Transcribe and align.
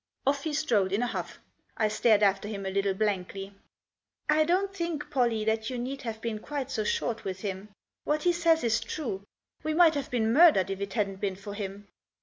Off 0.25 0.45
he 0.45 0.51
strode 0.51 0.91
in 0.91 1.03
a 1.03 1.05
huff. 1.05 1.37
I 1.77 1.87
stared 1.87 2.23
after 2.23 2.47
him 2.47 2.65
a 2.65 2.71
little 2.71 2.95
blankly. 2.95 3.53
"I 4.27 4.45
don't 4.45 4.75
think, 4.75 5.11
Pollie, 5.11 5.45
that 5.45 5.69
you 5.69 5.77
need 5.77 6.01
have 6.01 6.19
been 6.21 6.39
quite 6.39 6.71
so 6.71 6.83
short 6.83 7.23
with 7.23 7.41
him. 7.41 7.69
What 8.03 8.23
he 8.23 8.33
says 8.33 8.63
is 8.63 8.79
true; 8.79 9.21
we 9.61 9.75
might 9.75 9.93
have 9.93 10.09
been 10.09 10.33
murdered 10.33 10.71
if 10.71 10.81
it 10.81 10.93
hadn't 10.93 11.21
been 11.21 11.35
for 11.35 11.53
him." 11.53 11.87